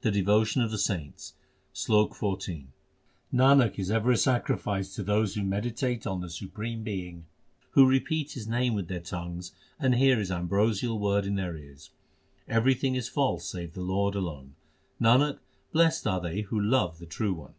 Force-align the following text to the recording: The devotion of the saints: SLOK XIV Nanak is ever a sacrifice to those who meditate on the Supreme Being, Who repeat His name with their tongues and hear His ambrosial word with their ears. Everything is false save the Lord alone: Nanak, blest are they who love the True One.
The 0.00 0.10
devotion 0.10 0.62
of 0.62 0.70
the 0.70 0.78
saints: 0.78 1.34
SLOK 1.74 2.14
XIV 2.16 2.68
Nanak 3.34 3.78
is 3.78 3.90
ever 3.90 4.10
a 4.12 4.16
sacrifice 4.16 4.94
to 4.94 5.02
those 5.02 5.34
who 5.34 5.42
meditate 5.42 6.06
on 6.06 6.22
the 6.22 6.30
Supreme 6.30 6.82
Being, 6.82 7.26
Who 7.72 7.86
repeat 7.86 8.32
His 8.32 8.48
name 8.48 8.72
with 8.72 8.88
their 8.88 8.98
tongues 9.00 9.52
and 9.78 9.94
hear 9.96 10.18
His 10.18 10.30
ambrosial 10.32 10.98
word 10.98 11.26
with 11.26 11.36
their 11.36 11.54
ears. 11.54 11.90
Everything 12.48 12.94
is 12.94 13.10
false 13.10 13.44
save 13.44 13.74
the 13.74 13.82
Lord 13.82 14.14
alone: 14.14 14.54
Nanak, 14.98 15.38
blest 15.70 16.06
are 16.06 16.22
they 16.22 16.40
who 16.40 16.58
love 16.58 16.98
the 16.98 17.04
True 17.04 17.34
One. 17.34 17.54